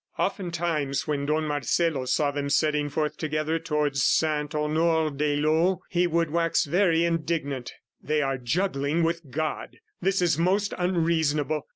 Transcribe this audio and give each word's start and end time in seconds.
Oftentimes 0.17 1.05
when 1.07 1.27
Don 1.27 1.45
Marcelo 1.45 2.05
saw 2.05 2.31
them 2.31 2.49
setting 2.49 2.89
forth 2.89 3.17
together 3.17 3.59
toward 3.59 3.95
Saint 3.97 4.55
Honore 4.55 5.11
d'Eylau, 5.11 5.81
he 5.89 6.07
would 6.07 6.31
wax 6.31 6.65
very 6.65 7.05
indignant. 7.05 7.73
"They 8.01 8.23
are 8.23 8.39
juggling 8.39 9.03
with 9.03 9.29
God.... 9.29 9.77
This 10.01 10.19
is 10.19 10.39
most 10.39 10.73
unreasonable! 10.75 11.67